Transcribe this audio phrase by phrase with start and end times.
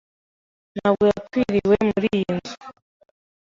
[0.75, 2.55] ntabwo yakiriwe muriyi nzu.